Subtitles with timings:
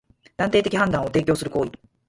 [0.35, 1.71] 断定的判断を提供する行為